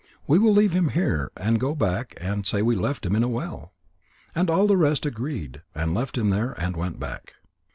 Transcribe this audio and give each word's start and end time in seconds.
We 0.25 0.39
will 0.39 0.51
leave 0.51 0.73
him 0.73 0.87
here 0.89 1.31
and 1.37 1.59
go 1.59 1.75
back 1.75 2.15
and 2.19 2.43
say 2.43 2.63
we 2.63 2.73
have 2.73 2.81
left 2.83 3.05
him 3.05 3.15
in 3.15 3.21
a 3.21 3.27
well." 3.27 3.71
And 4.33 4.49
all 4.49 4.65
the 4.65 4.75
rest 4.75 5.05
agreed, 5.05 5.61
and 5.75 5.93
left 5.93 6.17
him 6.17 6.31
there, 6.31 6.53
and 6.53 6.75
went 6.75 6.99
back. 6.99 7.35